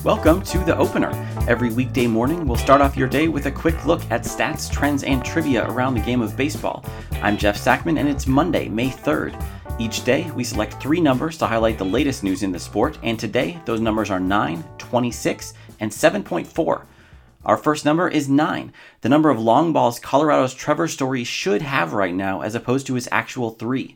Welcome 0.00 0.42
to 0.44 0.58
the 0.58 0.76
opener. 0.76 1.12
Every 1.46 1.70
weekday 1.70 2.08
morning, 2.08 2.44
we'll 2.44 2.56
start 2.56 2.80
off 2.80 2.96
your 2.96 3.06
day 3.06 3.28
with 3.28 3.46
a 3.46 3.52
quick 3.52 3.86
look 3.86 4.00
at 4.10 4.22
stats, 4.22 4.68
trends, 4.68 5.04
and 5.04 5.24
trivia 5.24 5.70
around 5.70 5.94
the 5.94 6.00
game 6.00 6.22
of 6.22 6.36
baseball. 6.36 6.84
I'm 7.20 7.36
Jeff 7.36 7.56
Sackmann, 7.56 8.00
and 8.00 8.08
it's 8.08 8.26
Monday, 8.26 8.68
May 8.68 8.88
3rd. 8.88 9.40
Each 9.78 10.02
day, 10.02 10.28
we 10.32 10.42
select 10.42 10.82
three 10.82 11.00
numbers 11.00 11.38
to 11.38 11.46
highlight 11.46 11.78
the 11.78 11.84
latest 11.84 12.24
news 12.24 12.42
in 12.42 12.50
the 12.50 12.58
sport, 12.58 12.98
and 13.04 13.16
today, 13.16 13.60
those 13.64 13.80
numbers 13.80 14.10
are 14.10 14.18
9, 14.18 14.64
26, 14.78 15.54
and 15.78 15.90
7.4. 15.92 16.84
Our 17.44 17.56
first 17.56 17.84
number 17.84 18.08
is 18.08 18.28
9, 18.28 18.72
the 19.02 19.08
number 19.08 19.30
of 19.30 19.38
long 19.38 19.72
balls 19.72 20.00
Colorado's 20.00 20.54
Trevor 20.54 20.88
Story 20.88 21.22
should 21.22 21.62
have 21.62 21.92
right 21.92 22.14
now, 22.14 22.40
as 22.40 22.56
opposed 22.56 22.88
to 22.88 22.94
his 22.94 23.08
actual 23.12 23.50
3. 23.50 23.94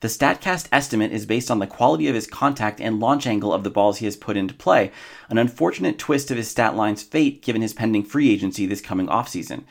The 0.00 0.08
StatCast 0.08 0.68
estimate 0.72 1.12
is 1.12 1.26
based 1.26 1.50
on 1.50 1.58
the 1.58 1.66
quality 1.66 2.08
of 2.08 2.14
his 2.14 2.26
contact 2.26 2.80
and 2.80 3.00
launch 3.00 3.26
angle 3.26 3.52
of 3.52 3.64
the 3.64 3.70
balls 3.70 3.98
he 3.98 4.04
has 4.04 4.16
put 4.16 4.36
into 4.36 4.54
play, 4.54 4.90
an 5.28 5.38
unfortunate 5.38 5.98
twist 5.98 6.30
of 6.30 6.36
his 6.36 6.50
stat 6.50 6.76
line's 6.76 7.02
fate 7.02 7.42
given 7.42 7.62
his 7.62 7.72
pending 7.72 8.04
free 8.04 8.30
agency 8.30 8.66
this 8.66 8.80
coming 8.80 9.06
offseason. 9.06 9.64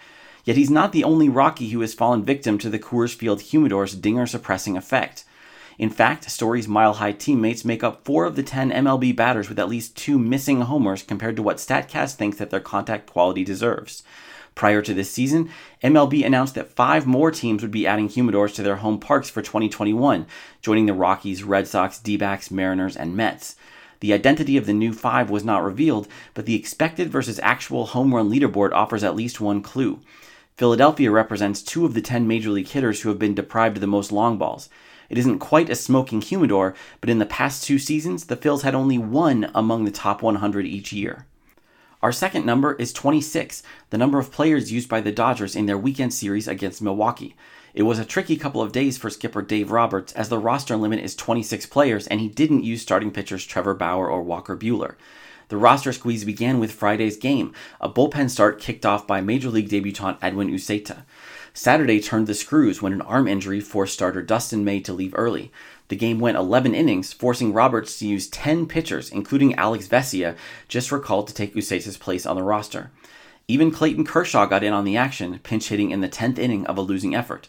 Yet 0.44 0.58
he's 0.58 0.70
not 0.70 0.92
the 0.92 1.04
only 1.04 1.30
Rocky 1.30 1.70
who 1.70 1.82
has 1.82 1.94
fallen 1.94 2.24
victim 2.24 2.58
to 2.60 2.70
the 2.70 2.80
Coors 2.80 3.16
Field 3.16 3.42
humidor's 3.42 3.96
dinger 3.96 4.28
suppressing 4.28 4.76
effect. 4.76 5.24
In 5.78 5.90
fact, 5.90 6.30
Story's 6.30 6.68
mile 6.68 6.94
high 6.94 7.14
teammates 7.14 7.66
make 7.66 7.84
up 7.84 8.06
four 8.06 8.26
of 8.26 8.36
the 8.36 8.44
10 8.44 8.72
MLB 8.72 9.16
batters 9.16 9.50
with 9.50 9.58
at 9.58 9.70
least 9.70 9.98
two 9.98 10.20
missing 10.20 10.62
homers 10.62 11.02
compared 11.02 11.36
to 11.38 11.44
what 11.44 11.58
StatCast 11.58 12.16
thinks 12.16 12.38
that 12.38 12.50
their 12.50 12.60
contact 12.60 13.10
quality 13.10 13.44
deserves. 13.44 14.04
Prior 14.56 14.82
to 14.82 14.94
this 14.94 15.10
season, 15.10 15.50
MLB 15.84 16.26
announced 16.26 16.56
that 16.56 16.70
five 16.70 17.08
more 17.08 17.32
teams 17.32 17.62
would 17.62 17.72
be 17.72 17.88
adding 17.88 18.08
humidors 18.08 18.54
to 18.56 18.64
their 18.64 18.78
home 18.78 19.00
parks 19.00 19.30
for 19.30 19.42
2021, 19.42 20.28
joining 20.62 20.86
the 20.86 20.94
Rockies, 20.94 21.44
Red 21.44 21.68
Sox, 21.68 21.98
D 21.98 22.18
backs, 22.18 22.52
Mariners, 22.52 22.96
and 22.96 23.16
Mets. 23.16 23.56
The 24.00 24.14
identity 24.14 24.58
of 24.58 24.66
the 24.66 24.74
new 24.74 24.94
five 24.94 25.30
was 25.30 25.44
not 25.44 25.64
revealed, 25.64 26.08
but 26.34 26.46
the 26.46 26.56
expected 26.56 27.10
versus 27.10 27.40
actual 27.42 27.88
home 27.88 28.14
run 28.14 28.30
leaderboard 28.30 28.74
offers 28.74 29.04
at 29.04 29.16
least 29.16 29.42
one 29.42 29.62
clue. 29.62 30.02
Philadelphia 30.56 31.10
represents 31.10 31.62
two 31.62 31.86
of 31.86 31.94
the 31.96 32.02
10 32.02 32.28
major 32.28 32.52
league 32.52 32.68
hitters 32.68 33.02
who 33.02 33.10
have 33.10 33.18
been 33.18 33.34
deprived 33.34 33.78
of 33.78 33.82
the 33.82 33.88
most 33.88 34.12
long 34.12 34.38
balls. 34.38 34.70
It 35.10 35.18
isn't 35.18 35.40
quite 35.40 35.70
a 35.70 35.76
smoking 35.76 36.22
humidor, 36.22 36.76
but 37.02 37.10
in 37.10 37.20
the 37.20 37.26
past 37.26 37.64
two 37.64 37.80
seasons, 37.80 38.26
the 38.26 38.38
Phils 38.38 38.62
had 38.62 38.76
only 38.76 38.98
one 38.98 39.50
among 39.56 39.86
the 39.86 39.92
top 39.92 40.22
100 40.22 40.66
each 40.66 40.94
year. 40.94 41.26
Our 42.04 42.12
second 42.12 42.46
number 42.46 42.74
is 42.74 42.92
26, 42.92 43.64
the 43.90 43.98
number 43.98 44.20
of 44.20 44.30
players 44.30 44.74
used 44.74 44.90
by 44.90 45.00
the 45.00 45.14
Dodgers 45.14 45.56
in 45.56 45.68
their 45.68 45.78
weekend 45.78 46.14
series 46.14 46.50
against 46.50 46.82
Milwaukee. 46.82 47.38
It 47.74 47.84
was 47.84 47.98
a 47.98 48.04
tricky 48.04 48.36
couple 48.36 48.62
of 48.62 48.74
days 48.74 48.98
for 48.98 49.10
skipper 49.10 49.42
Dave 49.42 49.72
Roberts 49.72 50.12
as 50.12 50.28
the 50.28 50.38
roster 50.38 50.76
limit 50.76 51.00
is 51.00 51.16
26 51.16 51.66
players 51.68 52.06
and 52.08 52.20
he 52.20 52.28
didn't 52.28 52.66
use 52.66 52.82
starting 52.82 53.10
pitchers 53.10 53.46
Trevor 53.46 53.74
Bauer 53.74 54.10
or 54.10 54.22
Walker 54.22 54.58
Buehler. 54.58 54.96
The 55.48 55.56
roster 55.56 55.94
squeeze 55.94 56.26
began 56.26 56.60
with 56.60 56.74
Friday's 56.74 57.16
game, 57.16 57.54
a 57.80 57.88
bullpen 57.88 58.30
start 58.30 58.60
kicked 58.60 58.86
off 58.86 59.08
by 59.08 59.22
Major 59.22 59.50
League 59.50 59.70
debutant 59.70 60.18
Edwin 60.22 60.50
Uceta. 60.52 61.04
Saturday 61.56 62.00
turned 62.00 62.26
the 62.26 62.34
screws 62.34 62.82
when 62.82 62.94
an 62.94 63.02
arm 63.02 63.28
injury 63.28 63.60
forced 63.60 63.94
starter 63.94 64.24
Dustin 64.24 64.66
May 64.66 64.80
to 64.80 64.92
leave 64.92 65.14
early. 65.16 65.52
The 65.88 65.96
game 65.96 66.20
went 66.20 66.36
11 66.36 66.74
innings, 66.74 67.14
forcing 67.14 67.54
Roberts 67.54 68.00
to 68.00 68.08
use 68.08 68.28
10 68.28 68.66
pitchers, 68.66 69.12
including 69.12 69.54
Alex 69.54 69.88
Vesia, 69.88 70.36
just 70.68 70.92
recalled 70.92 71.28
to 71.28 71.34
take 71.34 71.54
Uceta's 71.54 71.96
place 71.96 72.26
on 72.26 72.38
the 72.38 72.42
roster. 72.42 72.90
Even 73.48 73.70
Clayton 73.70 74.04
Kershaw 74.04 74.48
got 74.48 74.64
in 74.64 74.74
on 74.74 74.84
the 74.84 74.98
action, 74.98 75.38
pinch 75.44 75.68
hitting 75.68 75.92
in 75.92 76.02
the 76.02 76.10
10th 76.10 76.40
inning 76.40 76.66
of 76.66 76.76
a 76.76 76.82
losing 76.82 77.14
effort. 77.14 77.48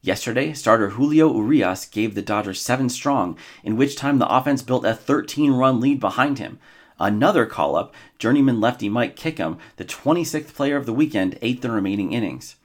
Yesterday, 0.00 0.54
starter 0.54 0.88
Julio 0.90 1.30
Urias 1.34 1.84
gave 1.84 2.14
the 2.14 2.22
Dodgers 2.22 2.58
seven 2.58 2.88
strong, 2.88 3.36
in 3.62 3.76
which 3.76 3.96
time 3.96 4.18
the 4.18 4.34
offense 4.34 4.62
built 4.62 4.86
a 4.86 4.94
13 4.94 5.52
run 5.52 5.78
lead 5.78 6.00
behind 6.00 6.38
him. 6.38 6.58
Another 6.98 7.44
call 7.44 7.76
up, 7.76 7.94
journeyman 8.18 8.62
lefty 8.62 8.88
Mike 8.88 9.14
Kickham, 9.14 9.58
the 9.76 9.84
26th 9.84 10.54
player 10.54 10.78
of 10.78 10.86
the 10.86 10.92
weekend, 10.94 11.38
ate 11.42 11.60
the 11.60 11.70
remaining 11.70 12.14
innings. 12.14 12.56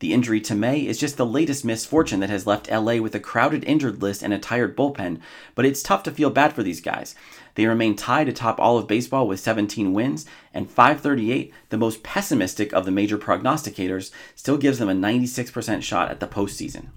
The 0.00 0.12
injury 0.12 0.40
to 0.42 0.54
May 0.54 0.86
is 0.86 0.98
just 0.98 1.16
the 1.16 1.26
latest 1.26 1.64
misfortune 1.64 2.20
that 2.20 2.30
has 2.30 2.46
left 2.46 2.70
LA 2.70 2.98
with 2.98 3.16
a 3.16 3.20
crowded 3.20 3.64
injured 3.64 4.00
list 4.00 4.22
and 4.22 4.32
a 4.32 4.38
tired 4.38 4.76
bullpen, 4.76 5.20
but 5.56 5.64
it's 5.64 5.82
tough 5.82 6.04
to 6.04 6.12
feel 6.12 6.30
bad 6.30 6.52
for 6.52 6.62
these 6.62 6.80
guys. 6.80 7.16
They 7.56 7.66
remain 7.66 7.96
tied 7.96 8.28
atop 8.28 8.60
all 8.60 8.78
of 8.78 8.86
baseball 8.86 9.26
with 9.26 9.40
17 9.40 9.92
wins, 9.92 10.24
and 10.54 10.70
538, 10.70 11.52
the 11.70 11.76
most 11.76 12.04
pessimistic 12.04 12.72
of 12.72 12.84
the 12.84 12.92
major 12.92 13.18
prognosticators, 13.18 14.12
still 14.36 14.56
gives 14.56 14.78
them 14.78 14.88
a 14.88 14.94
96% 14.94 15.82
shot 15.82 16.10
at 16.10 16.20
the 16.20 16.28
postseason. 16.28 16.90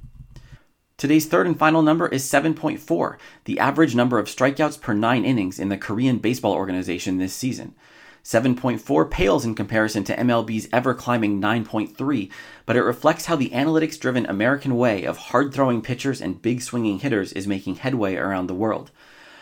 Today's 0.97 1.25
third 1.25 1.47
and 1.47 1.57
final 1.57 1.81
number 1.81 2.07
is 2.07 2.23
7.4, 2.23 3.18
the 3.45 3.57
average 3.57 3.95
number 3.95 4.19
of 4.19 4.28
strikeouts 4.28 4.79
per 4.79 4.94
nine 4.94 5.25
innings 5.25 5.57
in 5.57 5.69
the 5.69 5.78
Korean 5.78 6.19
Baseball 6.19 6.53
Organization 6.53 7.18
this 7.18 7.33
season. 7.33 7.73
7.4 8.23 9.09
pales 9.09 9.45
in 9.45 9.55
comparison 9.55 10.03
to 10.03 10.15
MLB's 10.15 10.69
ever 10.71 10.93
climbing 10.93 11.41
9.3, 11.41 12.31
but 12.65 12.75
it 12.75 12.83
reflects 12.83 13.25
how 13.25 13.35
the 13.35 13.49
analytics 13.49 13.99
driven 13.99 14.25
American 14.25 14.77
way 14.77 15.03
of 15.03 15.17
hard 15.17 15.53
throwing 15.53 15.81
pitchers 15.81 16.21
and 16.21 16.41
big 16.41 16.61
swinging 16.61 16.99
hitters 16.99 17.33
is 17.33 17.47
making 17.47 17.75
headway 17.75 18.15
around 18.15 18.47
the 18.47 18.53
world. 18.53 18.91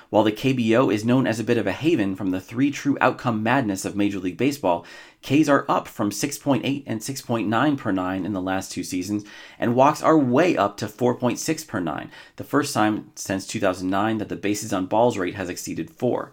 While 0.09 0.23
the 0.23 0.31
KBO 0.31 0.91
is 0.91 1.06
known 1.06 1.28
as 1.28 1.40
a 1.40 1.44
bit 1.44 1.59
of 1.59 1.67
a 1.67 1.72
haven 1.72 2.16
from 2.16 2.31
the 2.31 2.41
three 2.41 2.72
true 2.72 2.97
outcome 3.00 3.44
madness 3.44 3.85
of 3.85 3.95
Major 3.95 4.17
League 4.17 4.38
Baseball, 4.38 4.84
Ks 5.22 5.47
are 5.47 5.66
up 5.69 5.88
from 5.88 6.09
6.8 6.09 6.84
and 6.88 7.00
6.9 7.00 7.78
per 7.78 7.91
9 7.91 8.25
in 8.25 8.34
the 8.34 8.41
last 8.41 8.72
two 8.72 8.84
seasons, 8.84 9.23
and 9.59 9.75
walks 9.75 10.01
are 10.01 10.17
way 10.17 10.57
up 10.57 10.78
to 10.78 10.88
4.6 10.88 11.67
per 11.67 11.79
9, 11.79 12.09
the 12.38 12.44
first 12.44 12.73
time 12.73 13.11
since 13.13 13.46
2009 13.46 14.17
that 14.17 14.29
the 14.29 14.35
bases 14.35 14.73
on 14.73 14.88
balls 14.88 15.16
rate 15.16 15.35
has 15.35 15.47
exceeded 15.47 15.91
4. 15.91 16.31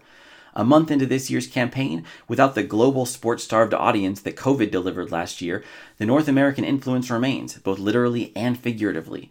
A 0.57 0.65
month 0.65 0.89
into 0.89 1.05
this 1.05 1.29
year's 1.29 1.45
campaign, 1.45 2.03
without 2.27 2.55
the 2.55 2.63
global 2.63 3.05
sports 3.05 3.43
starved 3.43 3.75
audience 3.75 4.21
that 4.21 4.35
COVID 4.35 4.71
delivered 4.71 5.11
last 5.11 5.39
year, 5.39 5.63
the 5.99 6.05
North 6.07 6.27
American 6.27 6.63
influence 6.63 7.11
remains, 7.11 7.59
both 7.59 7.77
literally 7.77 8.31
and 8.35 8.57
figuratively. 8.57 9.29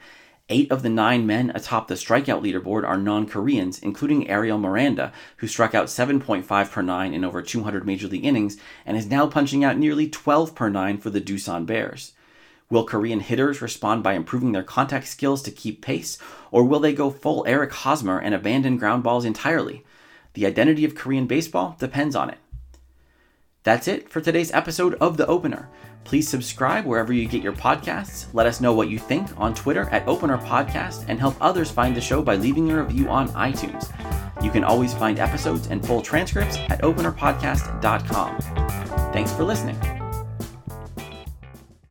Eight 0.49 0.71
of 0.71 0.85
the 0.85 0.89
nine 0.89 1.27
men 1.27 1.51
atop 1.53 1.89
the 1.89 1.97
strikeout 1.97 2.45
leaderboard 2.45 2.87
are 2.87 2.97
non 2.97 3.27
Koreans, 3.27 3.81
including 3.81 4.31
Ariel 4.31 4.57
Miranda, 4.57 5.13
who 5.39 5.49
struck 5.49 5.75
out 5.75 5.89
7.5 5.89 6.71
per 6.71 6.83
9 6.83 7.13
in 7.13 7.25
over 7.25 7.43
200 7.43 7.85
major 7.85 8.07
league 8.07 8.25
innings 8.25 8.57
and 8.85 8.97
is 8.97 9.11
now 9.11 9.27
punching 9.27 9.65
out 9.65 9.77
nearly 9.77 10.09
12 10.09 10.55
per 10.55 10.69
9 10.69 10.99
for 10.99 11.11
the 11.11 11.21
Doosan 11.21 11.67
Bears. 11.67 12.13
Will 12.71 12.85
Korean 12.85 13.19
hitters 13.19 13.61
respond 13.61 14.05
by 14.05 14.13
improving 14.13 14.53
their 14.53 14.63
contact 14.63 15.09
skills 15.09 15.43
to 15.43 15.51
keep 15.51 15.83
pace, 15.83 16.19
or 16.53 16.63
will 16.63 16.79
they 16.79 16.93
go 16.93 17.11
full 17.11 17.45
Eric 17.49 17.73
Hosmer 17.73 18.21
and 18.21 18.33
abandon 18.33 18.77
ground 18.77 19.03
balls 19.03 19.25
entirely? 19.25 19.83
The 20.37 20.45
identity 20.45 20.85
of 20.85 20.95
Korean 20.95 21.27
baseball 21.27 21.77
depends 21.79 22.15
on 22.15 22.29
it. 22.29 22.37
That's 23.65 23.89
it 23.89 24.11
for 24.11 24.21
today's 24.21 24.53
episode 24.53 24.95
of 24.97 25.17
The 25.17 25.27
Opener. 25.27 25.71
Please 26.05 26.29
subscribe 26.29 26.85
wherever 26.85 27.11
you 27.11 27.27
get 27.27 27.43
your 27.43 27.55
podcasts. 27.55 28.27
Let 28.35 28.47
us 28.47 28.61
know 28.61 28.75
what 28.75 28.91
you 28.91 28.99
think 28.99 29.29
on 29.39 29.55
Twitter 29.55 29.89
at 29.91 30.07
Opener 30.07 30.37
Podcast 30.37 31.07
and 31.09 31.19
help 31.19 31.37
others 31.41 31.71
find 31.71 31.97
the 31.97 32.03
show 32.03 32.21
by 32.21 32.37
leaving 32.37 32.71
a 32.71 32.83
review 32.83 33.09
on 33.09 33.29
iTunes. 33.31 33.91
You 34.45 34.51
can 34.51 34.63
always 34.63 34.93
find 34.93 35.19
episodes 35.19 35.69
and 35.69 35.85
full 35.85 36.03
transcripts 36.03 36.59
at 36.69 36.83
openerpodcast.com. 36.83 38.39
Thanks 39.15 39.33
for 39.33 39.43
listening. 39.43 39.96